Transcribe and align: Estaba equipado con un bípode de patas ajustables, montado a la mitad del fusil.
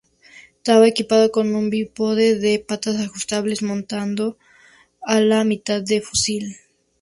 Estaba 0.57 0.87
equipado 0.87 1.31
con 1.35 1.45
un 1.53 1.69
bípode 1.69 2.39
de 2.43 2.57
patas 2.57 2.99
ajustables, 2.99 3.61
montado 3.61 4.35
a 5.03 5.19
la 5.19 5.43
mitad 5.43 5.83
del 5.83 6.01
fusil. 6.01 6.57